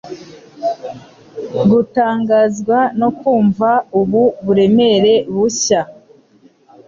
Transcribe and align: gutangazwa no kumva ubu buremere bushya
gutangazwa 1.69 2.79
no 2.99 3.09
kumva 3.19 3.69
ubu 3.99 4.23
buremere 4.45 5.13
bushya 5.33 5.81